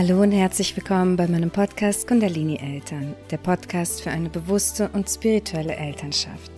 [0.00, 5.10] Hallo und herzlich willkommen bei meinem Podcast Kundalini Eltern, der Podcast für eine bewusste und
[5.10, 6.52] spirituelle Elternschaft.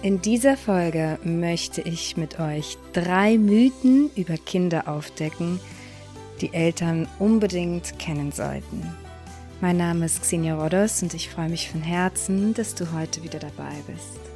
[0.00, 5.58] In dieser Folge möchte ich mit euch drei Mythen über Kinder aufdecken,
[6.40, 8.94] die Eltern unbedingt kennen sollten.
[9.60, 13.40] Mein Name ist Xenia Rodos und ich freue mich von Herzen, dass du heute wieder
[13.40, 14.35] dabei bist.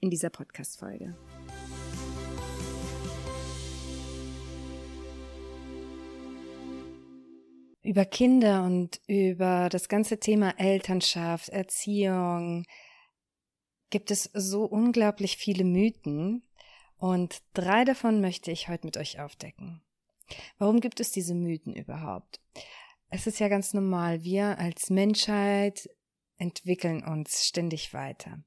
[0.00, 1.16] in dieser Podcast-Folge.
[7.82, 12.64] Über Kinder und über das ganze Thema Elternschaft, Erziehung
[13.90, 16.42] gibt es so unglaublich viele Mythen
[16.98, 19.82] und drei davon möchte ich heute mit euch aufdecken.
[20.58, 22.40] Warum gibt es diese Mythen überhaupt?
[23.08, 25.88] Es ist ja ganz normal, wir als Menschheit
[26.38, 28.42] entwickeln uns ständig weiter.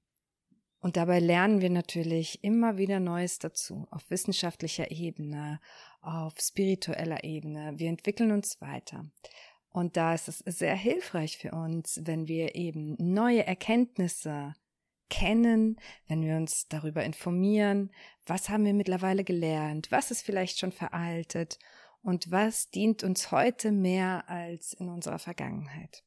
[0.82, 5.60] Und dabei lernen wir natürlich immer wieder Neues dazu, auf wissenschaftlicher Ebene,
[6.02, 7.74] auf spiritueller Ebene.
[7.76, 9.06] Wir entwickeln uns weiter.
[9.72, 14.56] Und da ist es sehr hilfreich für uns, wenn wir eben neue Erkenntnisse
[15.10, 17.92] kennen, wenn wir uns darüber informieren,
[18.26, 21.60] was haben wir mittlerweile gelernt, was ist vielleicht schon veraltet
[22.04, 26.04] und was dient uns heute mehr als in unserer Vergangenheit.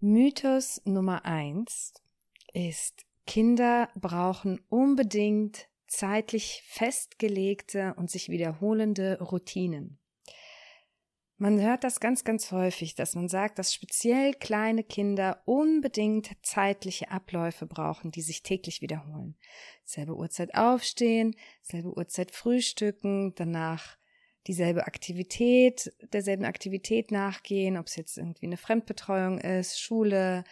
[0.00, 1.94] Mythos Nummer eins
[2.52, 9.98] ist, Kinder brauchen unbedingt zeitlich festgelegte und sich wiederholende Routinen.
[11.38, 17.10] Man hört das ganz, ganz häufig, dass man sagt, dass speziell kleine Kinder unbedingt zeitliche
[17.10, 19.36] Abläufe brauchen, die sich täglich wiederholen.
[19.84, 23.98] Selbe Uhrzeit aufstehen, selbe Uhrzeit frühstücken, danach
[24.46, 30.44] dieselbe Aktivität, derselben Aktivität nachgehen, ob es jetzt irgendwie eine Fremdbetreuung ist, Schule,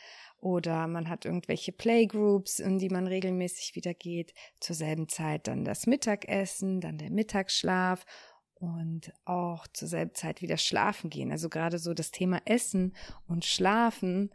[0.45, 5.65] oder man hat irgendwelche Playgroups, in die man regelmäßig wieder geht, zur selben Zeit dann
[5.65, 8.05] das Mittagessen, dann der Mittagsschlaf
[8.53, 11.33] und auch zur selben Zeit wieder schlafen gehen.
[11.33, 12.95] Also gerade so das Thema Essen
[13.27, 14.35] und Schlafen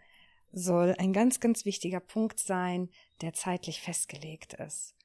[0.52, 2.90] soll ein ganz, ganz wichtiger Punkt sein,
[3.22, 4.96] der zeitlich festgelegt ist.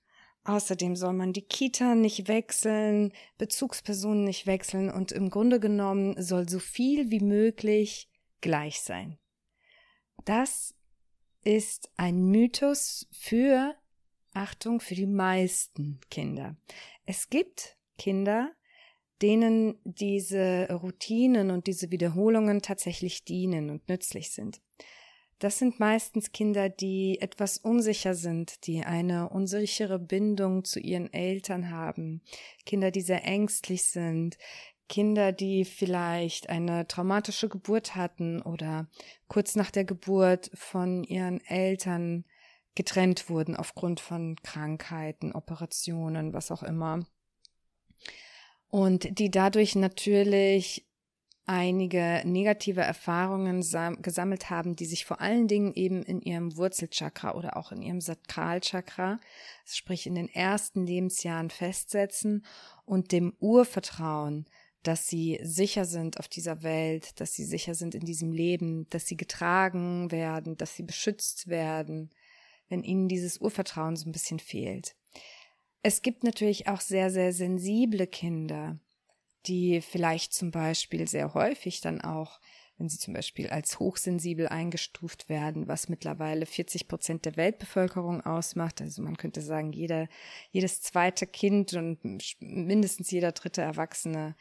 [0.44, 6.48] Außerdem soll man die Kita nicht wechseln, Bezugspersonen nicht wechseln und im Grunde genommen soll
[6.48, 8.08] so viel wie möglich
[8.40, 9.18] gleich sein.
[10.24, 10.73] Das
[11.44, 13.74] ist ein Mythos für,
[14.32, 16.56] Achtung, für die meisten Kinder.
[17.06, 18.50] Es gibt Kinder,
[19.22, 24.60] denen diese Routinen und diese Wiederholungen tatsächlich dienen und nützlich sind.
[25.38, 31.70] Das sind meistens Kinder, die etwas unsicher sind, die eine unsichere Bindung zu ihren Eltern
[31.70, 32.22] haben,
[32.64, 34.38] Kinder, die sehr ängstlich sind,
[34.88, 38.88] Kinder, die vielleicht eine traumatische Geburt hatten oder
[39.28, 42.24] kurz nach der Geburt von ihren Eltern
[42.74, 47.00] getrennt wurden aufgrund von Krankheiten, Operationen, was auch immer.
[48.68, 50.86] Und die dadurch natürlich
[51.46, 53.60] einige negative Erfahrungen
[54.00, 58.00] gesammelt haben, die sich vor allen Dingen eben in ihrem Wurzelchakra oder auch in ihrem
[58.00, 59.20] Sakralchakra,
[59.66, 62.44] sprich in den ersten Lebensjahren festsetzen
[62.86, 64.46] und dem Urvertrauen,
[64.86, 69.06] dass sie sicher sind auf dieser Welt, dass sie sicher sind in diesem Leben, dass
[69.06, 72.10] sie getragen werden, dass sie beschützt werden,
[72.68, 74.94] wenn ihnen dieses Urvertrauen so ein bisschen fehlt.
[75.82, 78.78] Es gibt natürlich auch sehr, sehr sensible Kinder,
[79.46, 82.40] die vielleicht zum Beispiel sehr häufig dann auch
[82.76, 88.80] wenn sie zum Beispiel als hochsensibel eingestuft werden, was mittlerweile 40 Prozent der Weltbevölkerung ausmacht.
[88.80, 90.08] Also man könnte sagen, jeder,
[90.50, 91.98] jedes zweite Kind und
[92.40, 94.34] mindestens jeder dritte Erwachsene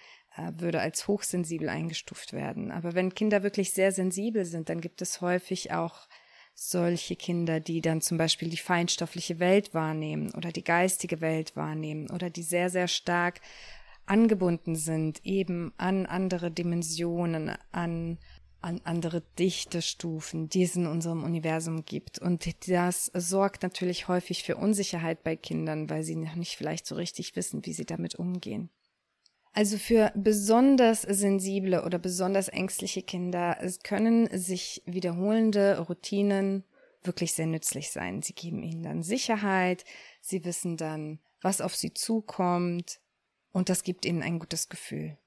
[0.57, 2.71] würde als hochsensibel eingestuft werden.
[2.71, 6.07] Aber wenn Kinder wirklich sehr sensibel sind, dann gibt es häufig auch
[6.55, 12.09] solche Kinder, die dann zum Beispiel die feinstoffliche Welt wahrnehmen oder die geistige Welt wahrnehmen
[12.11, 13.41] oder die sehr, sehr stark
[14.05, 18.17] angebunden sind eben an andere Dimensionen, an,
[18.61, 22.19] an andere Dichtestufen, die es in unserem Universum gibt.
[22.19, 26.95] Und das sorgt natürlich häufig für Unsicherheit bei Kindern, weil sie noch nicht vielleicht so
[26.95, 28.69] richtig wissen, wie sie damit umgehen.
[29.53, 36.63] Also für besonders sensible oder besonders ängstliche Kinder können sich wiederholende Routinen
[37.03, 38.23] wirklich sehr nützlich sein.
[38.23, 39.85] Sie geben ihnen dann Sicherheit,
[40.21, 42.99] sie wissen dann, was auf sie zukommt,
[43.51, 45.17] und das gibt ihnen ein gutes Gefühl.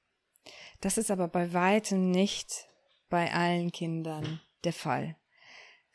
[0.81, 2.69] Das ist aber bei weitem nicht
[3.09, 5.17] bei allen Kindern der Fall.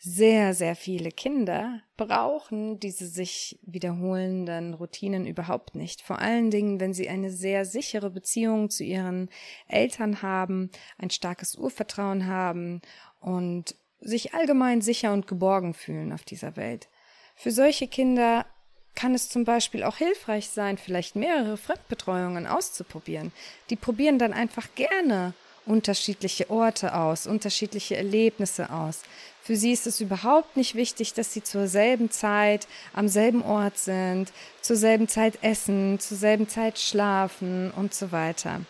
[0.03, 6.01] Sehr, sehr viele Kinder brauchen diese sich wiederholenden Routinen überhaupt nicht.
[6.01, 9.29] Vor allen Dingen, wenn sie eine sehr sichere Beziehung zu ihren
[9.67, 12.81] Eltern haben, ein starkes Urvertrauen haben
[13.19, 16.89] und sich allgemein sicher und geborgen fühlen auf dieser Welt.
[17.35, 18.47] Für solche Kinder
[18.95, 23.31] kann es zum Beispiel auch hilfreich sein, vielleicht mehrere Fremdbetreuungen auszuprobieren.
[23.69, 29.03] Die probieren dann einfach gerne unterschiedliche Orte aus, unterschiedliche Erlebnisse aus.
[29.43, 33.77] Für sie ist es überhaupt nicht wichtig, dass sie zur selben Zeit am selben Ort
[33.77, 38.61] sind, zur selben Zeit essen, zur selben Zeit schlafen und so weiter.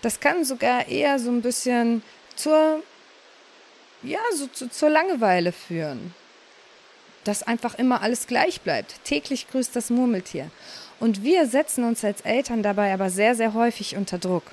[0.00, 2.02] Das kann sogar eher so ein bisschen
[2.36, 2.82] zur,
[4.02, 6.14] ja, so zu, zur Langeweile führen
[7.24, 9.02] dass einfach immer alles gleich bleibt.
[9.04, 10.50] Täglich grüßt das Murmeltier.
[11.00, 14.44] Und wir setzen uns als Eltern dabei aber sehr, sehr häufig unter Druck.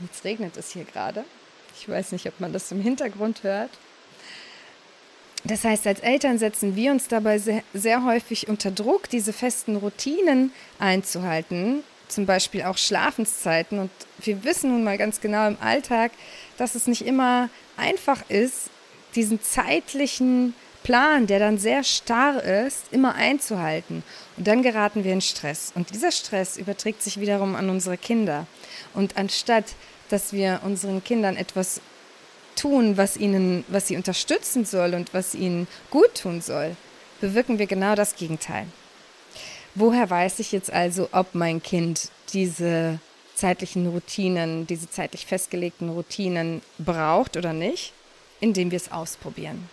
[0.00, 1.24] Jetzt regnet es hier gerade.
[1.78, 3.70] Ich weiß nicht, ob man das im Hintergrund hört.
[5.44, 10.52] Das heißt, als Eltern setzen wir uns dabei sehr, häufig unter Druck, diese festen Routinen
[10.78, 13.78] einzuhalten, zum Beispiel auch Schlafenszeiten.
[13.78, 16.12] Und wir wissen nun mal ganz genau im Alltag,
[16.58, 18.68] dass es nicht immer einfach ist,
[19.14, 24.02] diesen zeitlichen Plan, der dann sehr starr ist, immer einzuhalten.
[24.36, 25.72] Und dann geraten wir in Stress.
[25.74, 28.46] Und dieser Stress überträgt sich wiederum an unsere Kinder.
[28.94, 29.66] Und anstatt,
[30.08, 31.80] dass wir unseren Kindern etwas
[32.56, 36.76] tun, was ihnen, was sie unterstützen soll und was ihnen gut tun soll,
[37.20, 38.66] bewirken wir genau das Gegenteil.
[39.74, 42.98] Woher weiß ich jetzt also, ob mein Kind diese
[43.34, 47.92] zeitlichen Routinen, diese zeitlich festgelegten Routinen braucht oder nicht?
[48.40, 49.68] Indem wir es ausprobieren.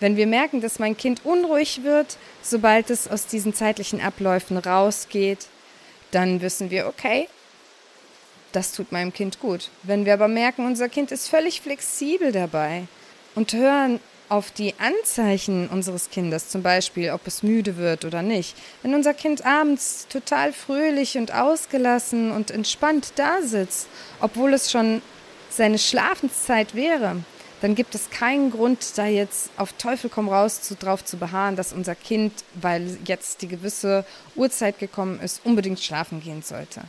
[0.00, 5.48] Wenn wir merken, dass mein Kind unruhig wird, sobald es aus diesen zeitlichen Abläufen rausgeht,
[6.10, 7.28] dann wissen wir, okay,
[8.56, 9.68] das tut meinem Kind gut.
[9.82, 12.84] Wenn wir aber merken, unser Kind ist völlig flexibel dabei
[13.34, 14.00] und hören
[14.30, 18.56] auf die Anzeichen unseres Kindes, zum Beispiel, ob es müde wird oder nicht.
[18.82, 23.88] Wenn unser Kind abends total fröhlich und ausgelassen und entspannt da sitzt,
[24.20, 25.02] obwohl es schon
[25.50, 27.16] seine Schlafenszeit wäre,
[27.60, 31.56] dann gibt es keinen Grund, da jetzt auf Teufel komm raus zu, drauf zu beharren,
[31.56, 36.82] dass unser Kind, weil jetzt die gewisse Uhrzeit gekommen ist, unbedingt schlafen gehen sollte.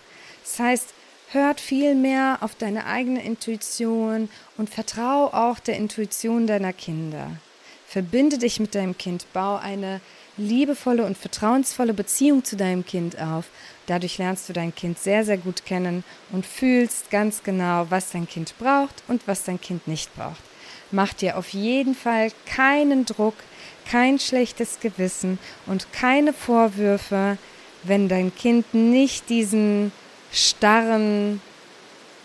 [0.43, 0.93] Das heißt,
[1.31, 7.31] hört viel mehr auf deine eigene Intuition und vertraue auch der Intuition deiner Kinder.
[7.85, 10.01] Verbinde dich mit deinem Kind, bau eine
[10.37, 13.45] liebevolle und vertrauensvolle Beziehung zu deinem Kind auf.
[13.87, 18.27] Dadurch lernst du dein Kind sehr, sehr gut kennen und fühlst ganz genau, was dein
[18.27, 20.41] Kind braucht und was dein Kind nicht braucht.
[20.91, 23.35] Mach dir auf jeden Fall keinen Druck,
[23.89, 27.37] kein schlechtes Gewissen und keine Vorwürfe,
[27.83, 29.91] wenn dein Kind nicht diesen
[30.31, 31.41] starren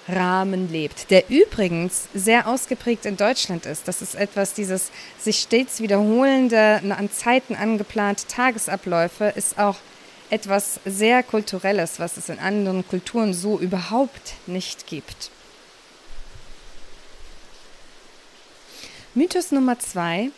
[0.08, 3.86] Rahmen lebt, der übrigens sehr ausgeprägt in Deutschland ist.
[3.86, 9.76] Das ist etwas, dieses sich stets wiederholende, an Zeiten angeplante Tagesabläufe ist auch
[10.30, 15.30] etwas sehr Kulturelles, was es in anderen Kulturen so überhaupt nicht gibt.
[19.14, 20.30] Mythos Nummer zwei,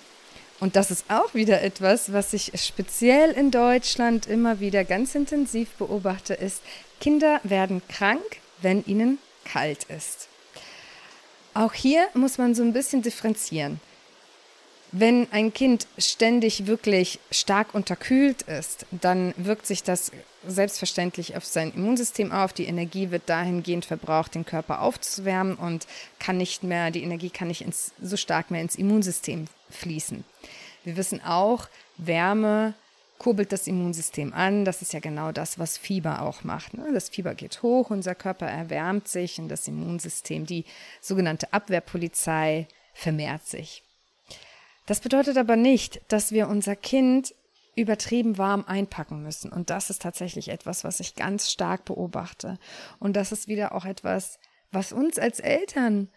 [0.59, 5.71] und das ist auch wieder etwas, was ich speziell in Deutschland immer wieder ganz intensiv
[5.79, 6.61] beobachte, ist,
[7.05, 8.25] Kinder werden krank,
[8.63, 10.27] wenn ihnen kalt ist.
[11.53, 13.79] Auch hier muss man so ein bisschen differenzieren.
[14.91, 20.13] Wenn ein Kind ständig wirklich stark unterkühlt ist, dann wirkt sich das
[20.47, 22.55] selbstverständlich auf sein Immunsystem auf.
[22.55, 25.87] Die Energie wird dahingehend verbraucht, den Körper aufzuwärmen und
[26.19, 30.25] kann nicht mehr, die Energie kann nicht ins, so stark mehr ins Immunsystem fließen.
[30.85, 31.69] Wir wissen auch,
[31.99, 32.73] Wärme
[33.19, 34.65] kurbelt das Immunsystem an.
[34.65, 36.75] Das ist ja genau das, was Fieber auch macht.
[36.75, 36.91] Ne?
[36.93, 40.65] Das Fieber geht hoch, unser Körper erwärmt sich und das Immunsystem, die
[41.01, 43.83] sogenannte Abwehrpolizei, vermehrt sich.
[44.87, 47.35] Das bedeutet aber nicht, dass wir unser Kind
[47.75, 49.53] übertrieben warm einpacken müssen.
[49.53, 52.59] Und das ist tatsächlich etwas, was ich ganz stark beobachte.
[53.01, 54.39] Und das ist wieder auch etwas,
[54.71, 56.09] was uns als Eltern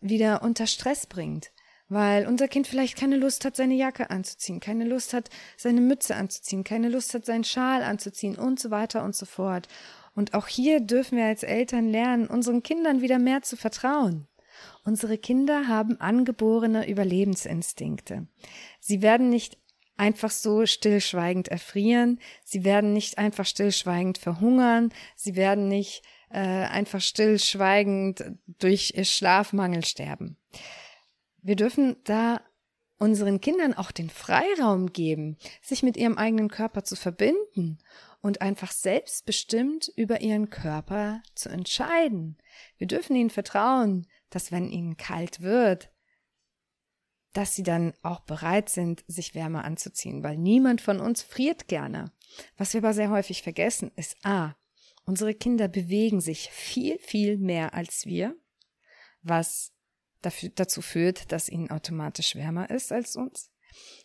[0.00, 1.50] wieder unter Stress bringt
[1.90, 6.14] weil unser Kind vielleicht keine Lust hat, seine Jacke anzuziehen, keine Lust hat, seine Mütze
[6.14, 9.66] anzuziehen, keine Lust hat, seinen Schal anzuziehen und so weiter und so fort.
[10.14, 14.28] Und auch hier dürfen wir als Eltern lernen, unseren Kindern wieder mehr zu vertrauen.
[14.84, 18.26] Unsere Kinder haben angeborene Überlebensinstinkte.
[18.78, 19.58] Sie werden nicht
[19.96, 27.00] einfach so stillschweigend erfrieren, sie werden nicht einfach stillschweigend verhungern, sie werden nicht äh, einfach
[27.00, 30.36] stillschweigend durch Schlafmangel sterben.
[31.42, 32.40] Wir dürfen da
[32.98, 37.78] unseren Kindern auch den Freiraum geben, sich mit ihrem eigenen Körper zu verbinden
[38.20, 42.36] und einfach selbstbestimmt über ihren Körper zu entscheiden.
[42.76, 45.90] Wir dürfen ihnen vertrauen, dass wenn ihnen kalt wird,
[47.32, 52.12] dass sie dann auch bereit sind, sich wärmer anzuziehen, weil niemand von uns friert gerne.
[52.58, 54.56] Was wir aber sehr häufig vergessen, ist A,
[55.04, 58.36] unsere Kinder bewegen sich viel, viel mehr als wir,
[59.22, 59.72] was
[60.22, 63.50] dafür, dazu führt, dass ihnen automatisch wärmer ist als uns.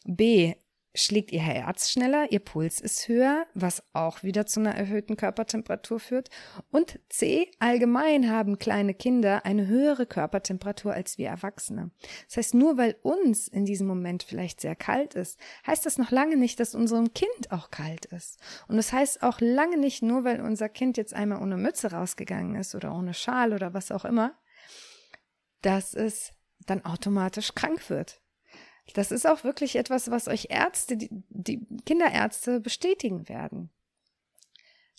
[0.05, 0.55] B.
[0.97, 5.99] Schlägt ihr Herz schneller, ihr Puls ist höher, was auch wieder zu einer erhöhten Körpertemperatur
[5.99, 6.29] führt.
[6.71, 7.51] Und C.
[7.59, 11.91] Allgemein haben kleine Kinder eine höhere Körpertemperatur als wir Erwachsene.
[12.27, 16.11] Das heißt, nur weil uns in diesem Moment vielleicht sehr kalt ist, heißt das noch
[16.11, 18.39] lange nicht, dass unserem Kind auch kalt ist.
[18.69, 22.55] Und das heißt auch lange nicht, nur weil unser Kind jetzt einmal ohne Mütze rausgegangen
[22.55, 24.33] ist oder ohne Schal oder was auch immer,
[25.65, 26.31] dass es
[26.65, 28.21] dann automatisch krank wird.
[28.93, 33.71] Das ist auch wirklich etwas, was euch Ärzte, die, die Kinderärzte bestätigen werden.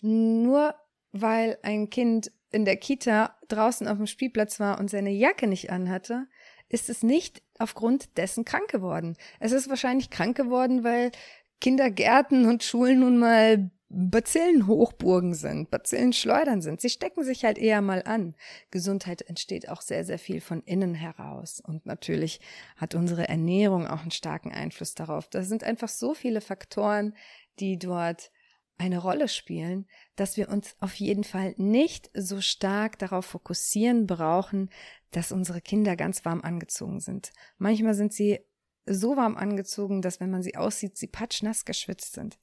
[0.01, 0.75] Nur
[1.11, 5.71] weil ein Kind in der Kita draußen auf dem Spielplatz war und seine Jacke nicht
[5.71, 6.27] anhatte,
[6.69, 9.15] ist es nicht aufgrund dessen krank geworden.
[9.39, 11.11] Es ist wahrscheinlich krank geworden, weil
[11.61, 16.81] Kindergärten und Schulen nun mal Bazillenhochburgen sind, Bazillenschleudern sind.
[16.81, 18.35] Sie stecken sich halt eher mal an.
[18.69, 21.61] Gesundheit entsteht auch sehr, sehr viel von innen heraus.
[21.65, 22.41] Und natürlich
[22.75, 25.29] hat unsere Ernährung auch einen starken Einfluss darauf.
[25.29, 27.15] Da sind einfach so viele Faktoren,
[27.59, 28.31] die dort
[28.77, 34.69] eine Rolle spielen, dass wir uns auf jeden Fall nicht so stark darauf fokussieren brauchen,
[35.11, 37.31] dass unsere Kinder ganz warm angezogen sind.
[37.57, 38.39] Manchmal sind sie
[38.85, 42.37] so warm angezogen, dass wenn man sie aussieht, sie patschnass geschwitzt sind.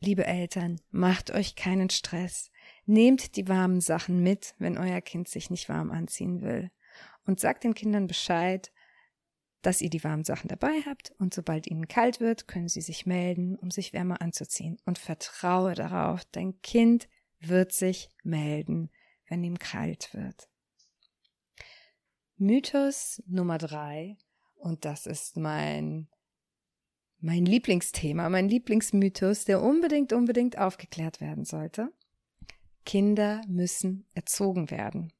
[0.00, 2.50] Liebe Eltern, macht euch keinen Stress.
[2.84, 6.70] Nehmt die warmen Sachen mit, wenn euer Kind sich nicht warm anziehen will.
[7.24, 8.70] Und sagt den Kindern Bescheid,
[9.62, 13.04] dass ihr die warmen Sachen dabei habt und sobald ihnen kalt wird, können sie sich
[13.04, 14.78] melden, um sich wärmer anzuziehen.
[14.84, 17.08] Und vertraue darauf, dein Kind
[17.40, 18.90] wird sich melden,
[19.28, 20.48] wenn ihm kalt wird.
[22.36, 24.16] Mythos Nummer drei,
[24.56, 26.08] und das ist mein
[27.20, 31.92] mein Lieblingsthema, mein Lieblingsmythos, der unbedingt, unbedingt aufgeklärt werden sollte.
[32.84, 35.12] Kinder müssen erzogen werden.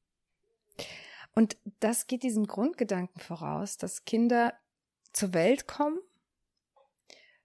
[1.35, 4.55] Und das geht diesem Grundgedanken voraus, dass Kinder
[5.12, 5.99] zur Welt kommen,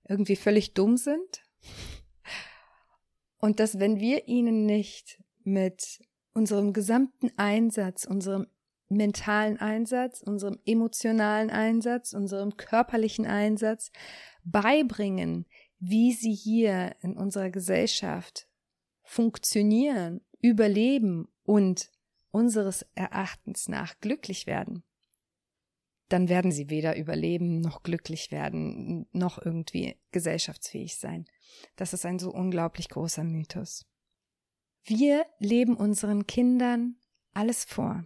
[0.08, 1.44] irgendwie völlig dumm sind
[3.38, 6.00] und dass wenn wir ihnen nicht mit
[6.34, 8.48] unserem gesamten Einsatz, unserem
[8.92, 13.92] mentalen Einsatz, unserem emotionalen Einsatz, unserem körperlichen Einsatz
[14.44, 15.46] beibringen,
[15.80, 18.48] wie sie hier in unserer Gesellschaft
[19.04, 21.92] funktionieren, überleben und
[22.32, 24.84] unseres Erachtens nach glücklich werden,
[26.12, 31.26] dann werden sie weder überleben noch glücklich werden, noch irgendwie gesellschaftsfähig sein.
[31.76, 33.86] Das ist ein so unglaublich großer Mythos.
[34.84, 36.96] Wir leben unseren Kindern
[37.34, 38.06] alles vor.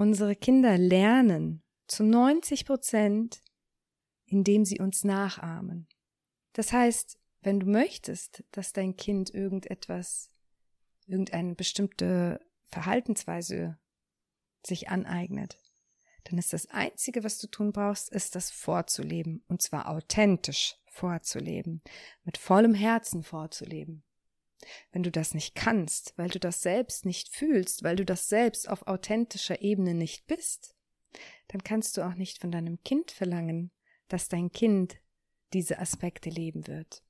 [0.00, 3.42] Unsere Kinder lernen zu 90 Prozent
[4.30, 5.88] indem sie uns nachahmen.
[6.52, 10.30] Das heißt, wenn du möchtest, dass dein Kind irgendetwas,
[11.06, 13.78] irgendeine bestimmte Verhaltensweise
[14.64, 15.58] sich aneignet,
[16.24, 21.82] dann ist das Einzige, was du tun brauchst, ist das vorzuleben, und zwar authentisch vorzuleben,
[22.22, 24.04] mit vollem Herzen vorzuleben.
[24.92, 28.68] Wenn du das nicht kannst, weil du das selbst nicht fühlst, weil du das selbst
[28.68, 30.74] auf authentischer Ebene nicht bist,
[31.48, 33.70] dann kannst du auch nicht von deinem Kind verlangen,
[34.08, 35.00] dass dein Kind
[35.52, 37.02] diese Aspekte leben wird.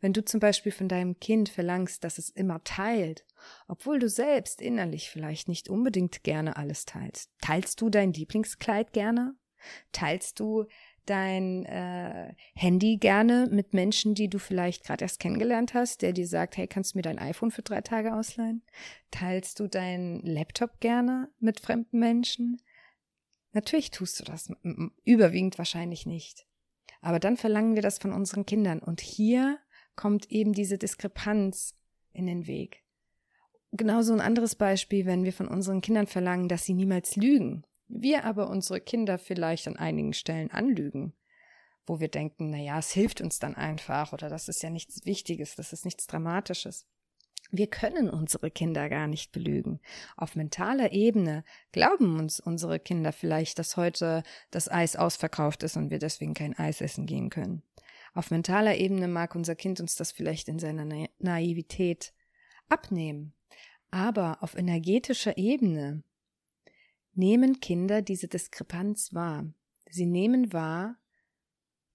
[0.00, 3.24] Wenn du zum Beispiel von deinem Kind verlangst, dass es immer teilt,
[3.68, 9.34] obwohl du selbst innerlich vielleicht nicht unbedingt gerne alles teilst, teilst du dein Lieblingskleid gerne?
[9.92, 10.66] Teilst du
[11.06, 16.26] dein äh, Handy gerne mit Menschen, die du vielleicht gerade erst kennengelernt hast, der dir
[16.26, 18.62] sagt, hey, kannst du mir dein iPhone für drei Tage ausleihen?
[19.10, 22.60] Teilst du deinen Laptop gerne mit fremden Menschen?
[23.52, 24.52] Natürlich tust du das,
[25.04, 26.46] überwiegend wahrscheinlich nicht.
[27.00, 28.78] Aber dann verlangen wir das von unseren Kindern.
[28.80, 29.58] Und hier
[29.96, 31.74] kommt eben diese Diskrepanz
[32.12, 32.84] in den Weg.
[33.72, 37.64] Genauso ein anderes Beispiel, wenn wir von unseren Kindern verlangen, dass sie niemals lügen.
[37.92, 41.12] Wir aber unsere Kinder vielleicht an einigen Stellen anlügen,
[41.86, 45.04] wo wir denken, na ja, es hilft uns dann einfach oder das ist ja nichts
[45.06, 46.86] Wichtiges, das ist nichts Dramatisches.
[47.50, 49.80] Wir können unsere Kinder gar nicht belügen.
[50.16, 51.42] Auf mentaler Ebene
[51.72, 56.56] glauben uns unsere Kinder vielleicht, dass heute das Eis ausverkauft ist und wir deswegen kein
[56.56, 57.64] Eis essen gehen können.
[58.14, 62.12] Auf mentaler Ebene mag unser Kind uns das vielleicht in seiner Na Naivität
[62.68, 63.34] abnehmen.
[63.90, 66.04] Aber auf energetischer Ebene
[67.20, 69.46] nehmen Kinder diese Diskrepanz wahr.
[69.88, 70.96] Sie nehmen wahr,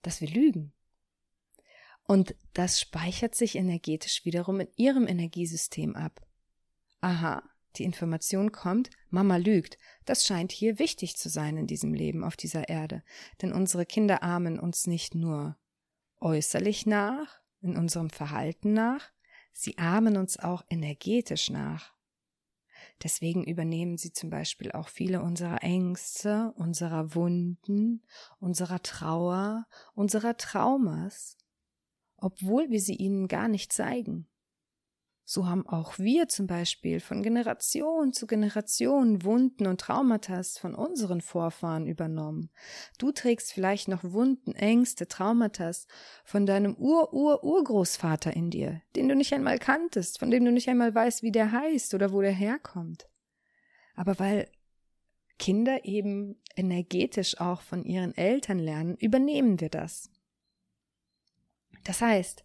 [0.01, 0.71] dass wir lügen.
[2.07, 6.21] Und das speichert sich energetisch wiederum in ihrem Energiesystem ab.
[7.01, 7.43] Aha,
[7.77, 9.77] die Information kommt, Mama lügt.
[10.05, 13.03] Das scheint hier wichtig zu sein in diesem Leben auf dieser Erde.
[13.41, 15.57] Denn unsere Kinder ahmen uns nicht nur
[16.21, 19.11] äußerlich nach, in unserem Verhalten nach,
[19.51, 21.94] sie ahmen uns auch energetisch nach.
[23.03, 28.03] Deswegen übernehmen sie zum Beispiel auch viele unserer Ängste, unserer Wunden,
[28.39, 31.37] unserer Trauer, unserer Traumas,
[32.17, 34.27] obwohl wir sie ihnen gar nicht zeigen.
[35.27, 41.19] So haben auch wir zum Beispiel von Generation zu Generation Wunden und Traumata von unseren
[41.19, 42.51] Vorfahren übernommen.
[42.99, 45.71] Du trägst vielleicht noch Wunden, Ängste, Traumata
[46.23, 50.93] von deinem Ur-Ur-Urgroßvater in dir, den du nicht einmal kanntest, von dem du nicht einmal
[50.93, 53.09] weißt, wie der heißt oder wo der herkommt.
[53.95, 54.47] Aber weil
[55.39, 60.11] Kinder eben energetisch auch von ihren Eltern lernen, übernehmen wir das.
[61.83, 62.43] Das heißt,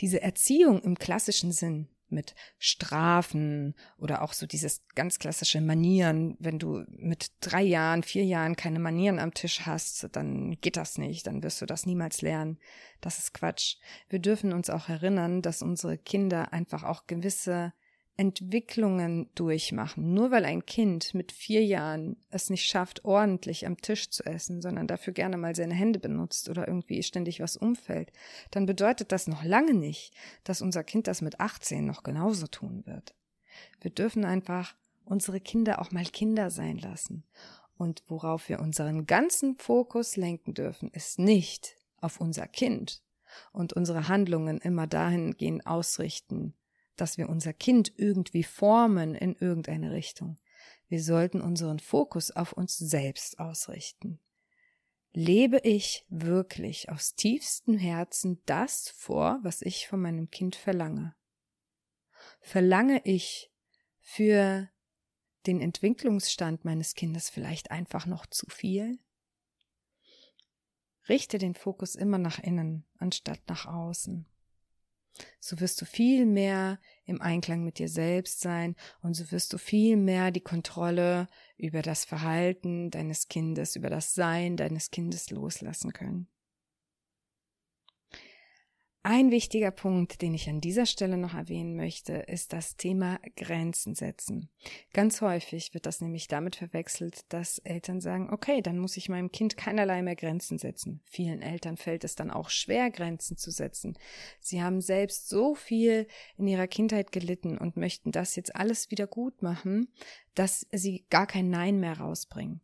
[0.00, 6.36] diese Erziehung im klassischen Sinn, mit Strafen oder auch so dieses ganz klassische Manieren.
[6.40, 10.98] Wenn du mit drei Jahren, vier Jahren keine Manieren am Tisch hast, dann geht das
[10.98, 12.58] nicht, dann wirst du das niemals lernen.
[13.00, 13.76] Das ist Quatsch.
[14.08, 17.72] Wir dürfen uns auch erinnern, dass unsere Kinder einfach auch gewisse
[18.16, 20.14] Entwicklungen durchmachen.
[20.14, 24.62] Nur weil ein Kind mit vier Jahren es nicht schafft, ordentlich am Tisch zu essen,
[24.62, 28.12] sondern dafür gerne mal seine Hände benutzt oder irgendwie ständig was umfällt,
[28.50, 32.84] dann bedeutet das noch lange nicht, dass unser Kind das mit 18 noch genauso tun
[32.86, 33.14] wird.
[33.80, 34.74] Wir dürfen einfach
[35.04, 37.24] unsere Kinder auch mal Kinder sein lassen.
[37.78, 43.02] Und worauf wir unseren ganzen Fokus lenken dürfen, ist nicht auf unser Kind
[43.52, 46.54] und unsere Handlungen immer dahingehend ausrichten,
[47.00, 50.38] dass wir unser Kind irgendwie formen in irgendeine Richtung.
[50.88, 54.20] Wir sollten unseren Fokus auf uns selbst ausrichten.
[55.12, 61.14] Lebe ich wirklich aus tiefstem Herzen das vor, was ich von meinem Kind verlange?
[62.40, 63.50] Verlange ich
[64.00, 64.68] für
[65.46, 68.98] den Entwicklungsstand meines Kindes vielleicht einfach noch zu viel?
[71.08, 74.26] Richte den Fokus immer nach innen, anstatt nach außen.
[75.40, 79.58] So wirst du viel mehr im Einklang mit dir selbst sein und so wirst du
[79.58, 85.92] viel mehr die Kontrolle über das Verhalten deines Kindes, über das Sein deines Kindes loslassen
[85.92, 86.28] können.
[89.08, 93.94] Ein wichtiger Punkt, den ich an dieser Stelle noch erwähnen möchte, ist das Thema Grenzen
[93.94, 94.50] setzen.
[94.92, 99.30] Ganz häufig wird das nämlich damit verwechselt, dass Eltern sagen, okay, dann muss ich meinem
[99.30, 101.02] Kind keinerlei mehr Grenzen setzen.
[101.04, 103.96] Vielen Eltern fällt es dann auch schwer, Grenzen zu setzen.
[104.40, 109.06] Sie haben selbst so viel in ihrer Kindheit gelitten und möchten das jetzt alles wieder
[109.06, 109.86] gut machen,
[110.34, 112.60] dass sie gar kein Nein mehr rausbringen.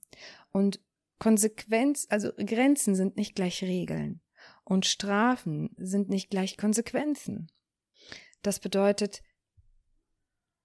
[0.50, 0.81] Und
[1.20, 4.20] Konsequenz, also Grenzen sind nicht gleich Regeln.
[4.64, 7.51] Und Strafen sind nicht gleich Konsequenzen.
[8.42, 9.22] Das bedeutet,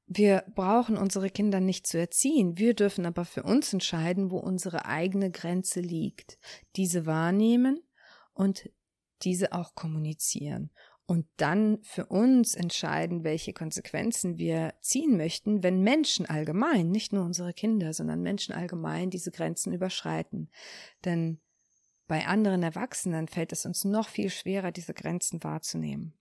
[0.05, 4.85] wir brauchen unsere Kinder nicht zu erziehen, wir dürfen aber für uns entscheiden, wo unsere
[4.85, 6.37] eigene Grenze liegt,
[6.77, 7.81] diese wahrnehmen
[8.33, 8.69] und
[9.23, 10.71] diese auch kommunizieren
[11.07, 17.23] und dann für uns entscheiden, welche Konsequenzen wir ziehen möchten, wenn Menschen allgemein, nicht nur
[17.23, 20.51] unsere Kinder, sondern Menschen allgemein diese Grenzen überschreiten.
[21.05, 21.39] Denn
[22.07, 26.13] bei anderen Erwachsenen fällt es uns noch viel schwerer, diese Grenzen wahrzunehmen.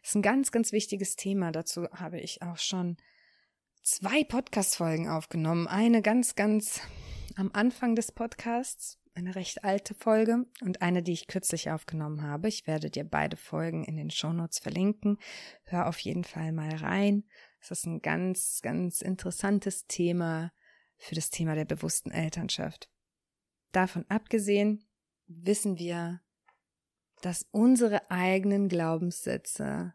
[0.00, 1.52] Das ist ein ganz, ganz wichtiges Thema.
[1.52, 2.96] Dazu habe ich auch schon
[3.82, 5.66] zwei Podcast-Folgen aufgenommen.
[5.66, 6.80] Eine ganz, ganz
[7.36, 12.48] am Anfang des Podcasts, eine recht alte Folge und eine, die ich kürzlich aufgenommen habe.
[12.48, 15.18] Ich werde dir beide Folgen in den Shownotes verlinken.
[15.64, 17.24] Hör auf jeden Fall mal rein.
[17.60, 20.52] Es ist ein ganz, ganz interessantes Thema
[20.96, 22.88] für das Thema der bewussten Elternschaft.
[23.72, 24.83] Davon abgesehen
[25.26, 26.20] wissen wir,
[27.22, 29.94] dass unsere eigenen Glaubenssätze,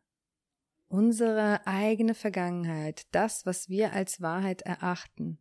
[0.88, 5.40] unsere eigene Vergangenheit, das, was wir als Wahrheit erachten,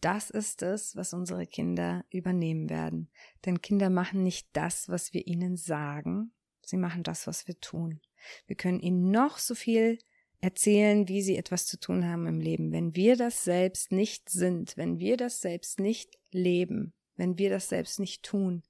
[0.00, 3.10] das ist es, was unsere Kinder übernehmen werden.
[3.44, 6.32] Denn Kinder machen nicht das, was wir ihnen sagen,
[6.64, 8.00] sie machen das, was wir tun.
[8.46, 9.98] Wir können ihnen noch so viel
[10.40, 12.70] erzählen, wie sie etwas zu tun haben im Leben.
[12.70, 17.68] Wenn wir das selbst nicht sind, wenn wir das selbst nicht leben, wenn wir das
[17.68, 18.62] selbst nicht tun,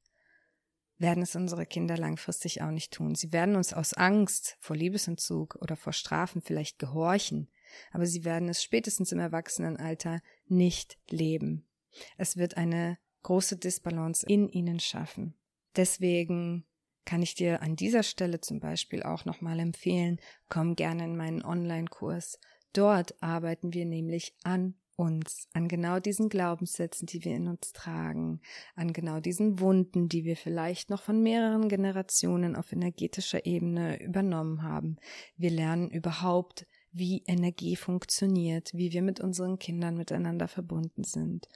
[0.99, 3.15] werden es unsere Kinder langfristig auch nicht tun.
[3.15, 7.49] Sie werden uns aus Angst vor Liebesentzug oder vor Strafen vielleicht gehorchen,
[7.93, 11.69] aber sie werden es spätestens im Erwachsenenalter nicht leben.
[12.17, 15.35] Es wird eine große Disbalance in ihnen schaffen.
[15.77, 16.65] Deswegen
[17.05, 21.45] kann ich dir an dieser Stelle zum Beispiel auch nochmal empfehlen, komm gerne in meinen
[21.45, 22.39] Online-Kurs.
[22.73, 28.41] Dort arbeiten wir nämlich an uns, an genau diesen Glaubenssätzen, die wir in uns tragen,
[28.75, 34.65] an genau diesen Wunden, die wir vielleicht noch von mehreren Generationen auf energetischer Ebene übernommen
[34.65, 34.97] haben.
[35.37, 41.49] Wir lernen überhaupt, wie Energie funktioniert, wie wir mit unseren Kindern miteinander verbunden sind.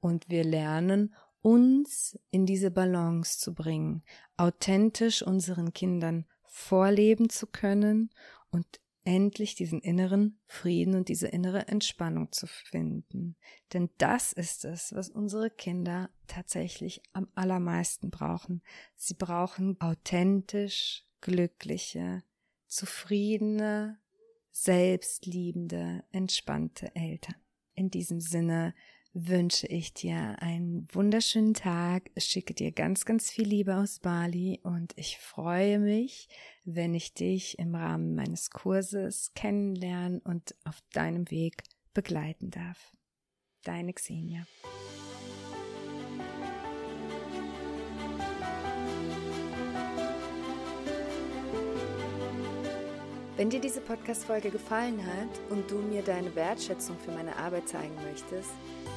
[0.00, 4.02] Und wir lernen, uns in diese Balance zu bringen,
[4.38, 8.10] authentisch unseren Kindern vorleben zu können
[8.50, 13.36] und endlich diesen inneren Frieden und diese innere Entspannung zu finden.
[13.72, 18.62] Denn das ist es, was unsere Kinder tatsächlich am allermeisten brauchen.
[18.96, 22.22] Sie brauchen authentisch glückliche,
[22.66, 23.98] zufriedene,
[24.50, 27.36] selbstliebende, entspannte Eltern.
[27.72, 28.74] In diesem Sinne
[29.26, 34.92] wünsche ich dir einen wunderschönen Tag, schicke dir ganz, ganz viel Liebe aus Bali und
[34.96, 36.28] ich freue mich,
[36.64, 42.92] wenn ich dich im Rahmen meines Kurses kennenlernen und auf deinem Weg begleiten darf.
[43.64, 44.46] Deine Xenia.
[53.36, 57.94] Wenn dir diese Podcast-Folge gefallen hat und du mir deine Wertschätzung für meine Arbeit zeigen
[58.02, 58.50] möchtest,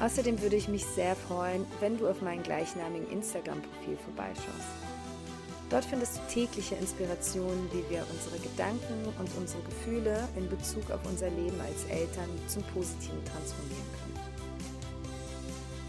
[0.00, 4.68] Außerdem würde ich mich sehr freuen, wenn du auf meinem gleichnamigen Instagram-Profil vorbeischaust.
[5.70, 11.00] Dort findest du tägliche Inspirationen, wie wir unsere Gedanken und unsere Gefühle in Bezug auf
[11.04, 14.04] unser Leben als Eltern zum Positiven transformieren können.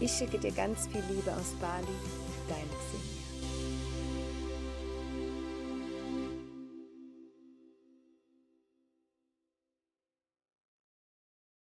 [0.00, 1.86] Ich schicke dir ganz viel Liebe aus Bali,
[2.48, 3.15] deine Xing.